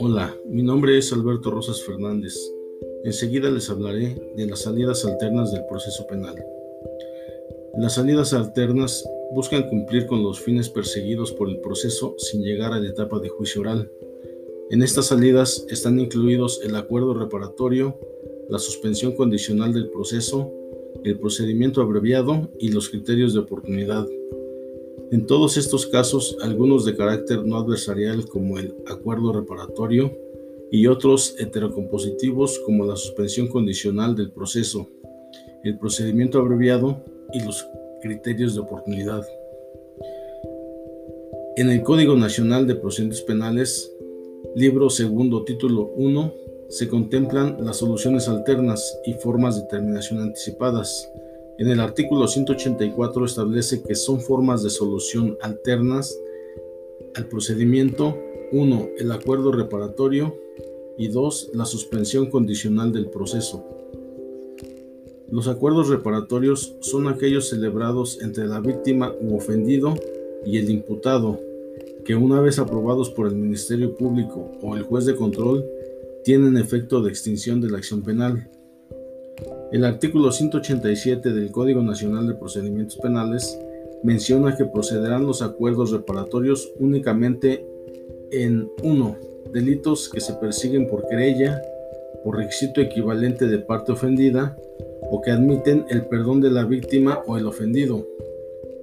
Hola, 0.00 0.36
mi 0.46 0.62
nombre 0.62 0.98
es 0.98 1.12
Alberto 1.12 1.52
Rosas 1.52 1.82
Fernández. 1.82 2.34
Enseguida 3.04 3.50
les 3.50 3.70
hablaré 3.70 4.20
de 4.36 4.46
las 4.46 4.62
salidas 4.62 5.04
alternas 5.04 5.52
del 5.52 5.64
proceso 5.66 6.06
penal. 6.08 6.34
Las 7.78 7.94
salidas 7.94 8.32
alternas 8.32 9.08
buscan 9.34 9.68
cumplir 9.68 10.06
con 10.06 10.24
los 10.24 10.40
fines 10.40 10.68
perseguidos 10.68 11.30
por 11.32 11.48
el 11.48 11.60
proceso 11.60 12.16
sin 12.18 12.42
llegar 12.42 12.72
a 12.72 12.80
la 12.80 12.88
etapa 12.88 13.20
de 13.20 13.28
juicio 13.28 13.60
oral. 13.60 13.90
En 14.70 14.82
estas 14.82 15.06
salidas 15.06 15.64
están 15.68 16.00
incluidos 16.00 16.60
el 16.64 16.74
acuerdo 16.74 17.14
reparatorio, 17.14 17.98
la 18.48 18.58
suspensión 18.58 19.14
condicional 19.14 19.72
del 19.72 19.90
proceso, 19.90 20.52
el 21.04 21.18
procedimiento 21.18 21.80
abreviado 21.80 22.50
y 22.58 22.70
los 22.70 22.88
criterios 22.88 23.34
de 23.34 23.40
oportunidad. 23.40 24.06
En 25.10 25.26
todos 25.26 25.56
estos 25.56 25.86
casos, 25.86 26.36
algunos 26.42 26.84
de 26.84 26.96
carácter 26.96 27.44
no 27.44 27.56
adversarial 27.56 28.26
como 28.26 28.58
el 28.58 28.74
acuerdo 28.86 29.32
reparatorio 29.32 30.16
y 30.70 30.86
otros 30.86 31.34
heterocompositivos 31.38 32.58
como 32.60 32.86
la 32.86 32.96
suspensión 32.96 33.48
condicional 33.48 34.16
del 34.16 34.30
proceso, 34.30 34.88
el 35.64 35.78
procedimiento 35.78 36.38
abreviado 36.38 37.04
y 37.32 37.44
los 37.44 37.66
criterios 38.00 38.54
de 38.54 38.60
oportunidad. 38.60 39.22
En 41.56 41.68
el 41.68 41.82
Código 41.82 42.16
Nacional 42.16 42.66
de 42.66 42.76
Procedimientos 42.76 43.22
Penales, 43.22 43.94
libro 44.56 44.88
segundo, 44.88 45.44
título 45.44 45.92
1, 45.96 46.32
se 46.68 46.88
contemplan 46.88 47.64
las 47.64 47.76
soluciones 47.78 48.28
alternas 48.28 48.98
y 49.04 49.14
formas 49.14 49.56
de 49.56 49.68
terminación 49.68 50.20
anticipadas. 50.20 51.10
En 51.58 51.68
el 51.68 51.80
artículo 51.80 52.26
184 52.26 53.24
establece 53.24 53.82
que 53.82 53.94
son 53.94 54.20
formas 54.20 54.62
de 54.62 54.70
solución 54.70 55.36
alternas 55.42 56.16
al 57.14 57.26
procedimiento 57.26 58.16
1. 58.52 58.88
El 58.98 59.12
acuerdo 59.12 59.52
reparatorio 59.52 60.34
y 60.96 61.08
2. 61.08 61.50
La 61.54 61.64
suspensión 61.64 62.30
condicional 62.30 62.92
del 62.92 63.06
proceso. 63.10 63.64
Los 65.30 65.48
acuerdos 65.48 65.88
reparatorios 65.88 66.76
son 66.80 67.08
aquellos 67.08 67.48
celebrados 67.48 68.20
entre 68.20 68.46
la 68.46 68.60
víctima 68.60 69.14
u 69.18 69.36
ofendido 69.36 69.94
y 70.44 70.58
el 70.58 70.68
imputado, 70.68 71.40
que 72.04 72.14
una 72.14 72.40
vez 72.40 72.58
aprobados 72.58 73.08
por 73.08 73.28
el 73.28 73.36
Ministerio 73.36 73.96
Público 73.96 74.50
o 74.60 74.76
el 74.76 74.82
juez 74.82 75.06
de 75.06 75.16
control, 75.16 75.64
tienen 76.24 76.56
efecto 76.56 77.02
de 77.02 77.10
extinción 77.10 77.60
de 77.60 77.70
la 77.70 77.78
acción 77.78 78.02
penal. 78.02 78.48
El 79.72 79.84
artículo 79.84 80.30
187 80.30 81.32
del 81.32 81.50
Código 81.50 81.82
Nacional 81.82 82.26
de 82.28 82.34
Procedimientos 82.34 82.98
Penales 82.98 83.58
menciona 84.02 84.56
que 84.56 84.64
procederán 84.64 85.26
los 85.26 85.42
acuerdos 85.42 85.90
reparatorios 85.90 86.72
únicamente 86.78 87.66
en 88.30 88.70
1. 88.82 89.16
Delitos 89.52 90.08
que 90.08 90.20
se 90.20 90.34
persiguen 90.34 90.88
por 90.88 91.06
querella, 91.08 91.60
por 92.24 92.36
requisito 92.36 92.80
equivalente 92.80 93.46
de 93.46 93.58
parte 93.58 93.92
ofendida, 93.92 94.56
o 95.10 95.20
que 95.20 95.30
admiten 95.30 95.84
el 95.90 96.06
perdón 96.06 96.40
de 96.40 96.50
la 96.50 96.64
víctima 96.64 97.20
o 97.26 97.36
el 97.36 97.46
ofendido. 97.46 98.06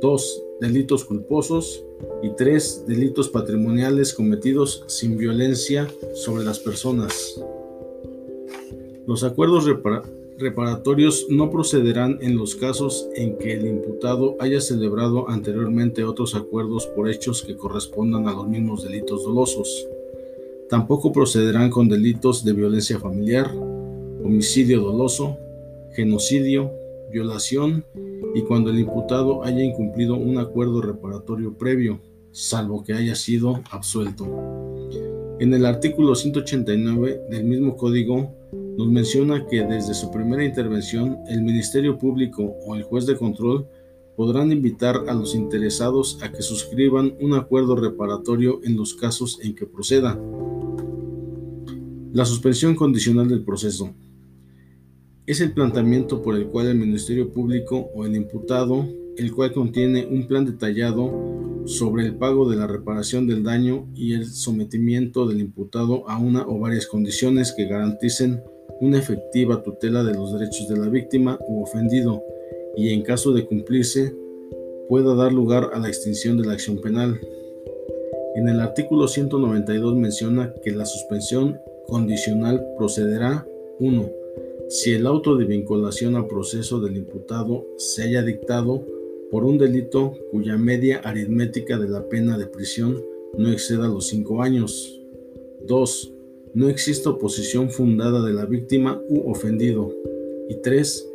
2. 0.00 0.42
Delitos 0.60 1.04
culposos. 1.04 1.84
Y 2.22 2.30
3. 2.30 2.84
Delitos 2.86 3.28
patrimoniales 3.28 4.14
cometidos 4.14 4.84
sin 4.86 5.16
violencia 5.16 5.88
sobre 6.14 6.44
las 6.44 6.58
personas. 6.58 7.40
Los 9.06 9.22
acuerdos 9.22 9.66
reparatorios 10.38 11.26
no 11.28 11.50
procederán 11.50 12.18
en 12.22 12.36
los 12.36 12.54
casos 12.54 13.08
en 13.14 13.36
que 13.36 13.52
el 13.52 13.66
imputado 13.66 14.36
haya 14.40 14.60
celebrado 14.60 15.28
anteriormente 15.28 16.04
otros 16.04 16.34
acuerdos 16.34 16.86
por 16.86 17.10
hechos 17.10 17.42
que 17.42 17.56
correspondan 17.56 18.26
a 18.28 18.32
los 18.32 18.48
mismos 18.48 18.82
delitos 18.82 19.24
dolosos. 19.24 19.86
Tampoco 20.70 21.12
procederán 21.12 21.70
con 21.70 21.88
delitos 21.88 22.44
de 22.44 22.54
violencia 22.54 22.98
familiar, 22.98 23.50
homicidio 23.54 24.80
doloso, 24.80 25.36
genocidio, 25.92 26.72
violación 27.12 27.84
y 28.34 28.42
cuando 28.42 28.70
el 28.70 28.80
imputado 28.80 29.44
haya 29.44 29.62
incumplido 29.62 30.16
un 30.16 30.38
acuerdo 30.38 30.82
reparatorio 30.82 31.56
previo, 31.56 32.00
salvo 32.32 32.82
que 32.82 32.92
haya 32.92 33.14
sido 33.14 33.62
absuelto. 33.70 34.26
En 35.38 35.54
el 35.54 35.64
artículo 35.64 36.14
189 36.14 37.26
del 37.30 37.44
mismo 37.44 37.76
código 37.76 38.34
nos 38.76 38.88
menciona 38.88 39.46
que 39.46 39.62
desde 39.62 39.94
su 39.94 40.10
primera 40.10 40.44
intervención 40.44 41.18
el 41.28 41.42
Ministerio 41.42 41.96
Público 41.96 42.56
o 42.66 42.74
el 42.74 42.82
juez 42.82 43.06
de 43.06 43.16
control 43.16 43.68
podrán 44.16 44.50
invitar 44.50 45.04
a 45.08 45.14
los 45.14 45.34
interesados 45.34 46.18
a 46.22 46.30
que 46.30 46.42
suscriban 46.42 47.14
un 47.20 47.34
acuerdo 47.34 47.76
reparatorio 47.76 48.60
en 48.64 48.76
los 48.76 48.94
casos 48.94 49.38
en 49.42 49.54
que 49.54 49.66
proceda. 49.66 50.18
La 52.12 52.24
suspensión 52.24 52.74
condicional 52.74 53.28
del 53.28 53.44
proceso 53.44 53.92
es 55.26 55.40
el 55.40 55.52
planteamiento 55.52 56.20
por 56.20 56.36
el 56.36 56.48
cual 56.48 56.68
el 56.68 56.76
Ministerio 56.76 57.32
Público 57.32 57.90
o 57.94 58.04
el 58.04 58.14
imputado, 58.14 58.86
el 59.16 59.32
cual 59.32 59.52
contiene 59.52 60.06
un 60.06 60.26
plan 60.26 60.44
detallado 60.44 61.62
sobre 61.64 62.04
el 62.04 62.16
pago 62.16 62.48
de 62.50 62.56
la 62.56 62.66
reparación 62.66 63.26
del 63.26 63.42
daño 63.42 63.88
y 63.94 64.12
el 64.12 64.26
sometimiento 64.26 65.26
del 65.26 65.40
imputado 65.40 66.06
a 66.10 66.18
una 66.18 66.46
o 66.46 66.58
varias 66.58 66.86
condiciones 66.86 67.54
que 67.56 67.64
garanticen 67.64 68.42
una 68.80 68.98
efectiva 68.98 69.62
tutela 69.62 70.04
de 70.04 70.12
los 70.12 70.38
derechos 70.38 70.68
de 70.68 70.76
la 70.76 70.88
víctima 70.88 71.38
u 71.48 71.62
ofendido 71.62 72.22
y 72.76 72.90
en 72.90 73.02
caso 73.02 73.32
de 73.32 73.46
cumplirse 73.46 74.14
pueda 74.90 75.14
dar 75.14 75.32
lugar 75.32 75.70
a 75.72 75.78
la 75.78 75.88
extinción 75.88 76.36
de 76.36 76.46
la 76.46 76.52
acción 76.52 76.78
penal. 76.82 77.18
En 78.34 78.48
el 78.48 78.60
artículo 78.60 79.08
192 79.08 79.96
menciona 79.96 80.52
que 80.62 80.72
la 80.72 80.84
suspensión 80.84 81.58
condicional 81.86 82.62
procederá 82.76 83.46
1 83.78 84.23
si 84.68 84.92
el 84.92 85.06
auto 85.06 85.36
de 85.36 85.44
vinculación 85.44 86.16
al 86.16 86.26
proceso 86.26 86.80
del 86.80 86.96
imputado 86.96 87.66
se 87.76 88.02
haya 88.02 88.22
dictado 88.22 88.84
por 89.30 89.44
un 89.44 89.58
delito 89.58 90.14
cuya 90.30 90.56
media 90.56 90.98
aritmética 90.98 91.78
de 91.78 91.88
la 91.88 92.08
pena 92.08 92.38
de 92.38 92.46
prisión 92.46 93.02
no 93.36 93.50
exceda 93.50 93.88
los 93.88 94.06
cinco 94.06 94.42
años. 94.42 95.00
2. 95.66 96.12
No 96.54 96.68
exista 96.68 97.10
oposición 97.10 97.70
fundada 97.70 98.24
de 98.24 98.32
la 98.32 98.46
víctima 98.46 99.00
u 99.08 99.30
ofendido. 99.30 99.92
Y 100.48 100.56
3. 100.56 101.10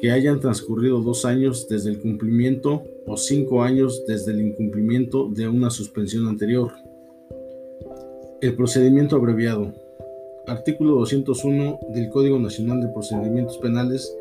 Que 0.00 0.10
hayan 0.10 0.40
transcurrido 0.40 1.00
dos 1.00 1.24
años 1.24 1.66
desde 1.68 1.90
el 1.90 1.98
cumplimiento 1.98 2.82
o 3.06 3.16
cinco 3.16 3.62
años 3.62 4.04
desde 4.06 4.32
el 4.32 4.42
incumplimiento 4.42 5.28
de 5.28 5.48
una 5.48 5.70
suspensión 5.70 6.28
anterior. 6.28 6.72
El 8.40 8.54
procedimiento 8.54 9.16
abreviado 9.16 9.85
artículo 10.46 10.94
201 10.96 11.80
del 11.94 12.08
Código 12.10 12.38
Nacional 12.38 12.80
de 12.80 12.88
Procedimientos 12.88 13.58
Penales 13.58 14.16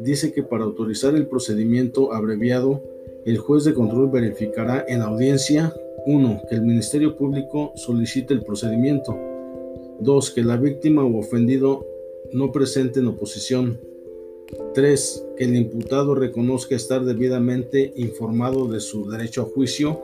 dice 0.00 0.32
que 0.32 0.42
para 0.42 0.64
autorizar 0.64 1.14
el 1.14 1.26
procedimiento 1.26 2.12
abreviado, 2.12 2.82
el 3.24 3.38
juez 3.38 3.64
de 3.64 3.74
control 3.74 4.10
verificará 4.10 4.84
en 4.88 5.02
audiencia 5.02 5.74
1. 6.06 6.42
Que 6.48 6.56
el 6.56 6.62
Ministerio 6.62 7.16
Público 7.16 7.72
solicite 7.74 8.32
el 8.32 8.42
procedimiento. 8.42 9.18
2. 10.00 10.30
Que 10.30 10.42
la 10.42 10.56
víctima 10.56 11.04
o 11.04 11.18
ofendido 11.18 11.84
no 12.32 12.52
presenten 12.52 13.06
oposición. 13.06 13.78
3. 14.74 15.26
Que 15.36 15.44
el 15.44 15.56
imputado 15.56 16.14
reconozca 16.14 16.76
estar 16.76 17.04
debidamente 17.04 17.92
informado 17.96 18.68
de 18.68 18.80
su 18.80 19.10
derecho 19.10 19.42
a 19.42 19.44
juicio. 19.44 20.00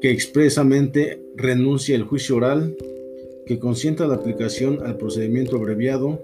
Que 0.00 0.10
expresamente 0.10 1.22
renuncie 1.36 1.94
al 1.94 2.04
juicio 2.04 2.36
oral 2.36 2.74
que 3.48 3.58
consienta 3.58 4.06
la 4.06 4.16
aplicación 4.16 4.80
al 4.84 4.98
procedimiento 4.98 5.56
abreviado, 5.56 6.22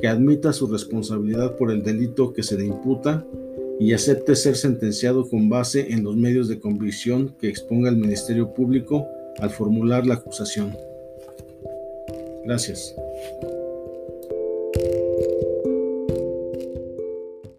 que 0.00 0.08
admita 0.08 0.54
su 0.54 0.66
responsabilidad 0.66 1.56
por 1.56 1.70
el 1.70 1.82
delito 1.82 2.32
que 2.32 2.42
se 2.42 2.56
le 2.56 2.64
imputa 2.64 3.24
y 3.78 3.92
acepte 3.92 4.34
ser 4.34 4.56
sentenciado 4.56 5.28
con 5.28 5.50
base 5.50 5.92
en 5.92 6.02
los 6.02 6.16
medios 6.16 6.48
de 6.48 6.58
convicción 6.58 7.34
que 7.38 7.48
exponga 7.48 7.90
el 7.90 7.96
Ministerio 7.96 8.54
Público 8.54 9.06
al 9.40 9.50
formular 9.50 10.06
la 10.06 10.14
acusación. 10.14 10.74
Gracias. 12.46 12.94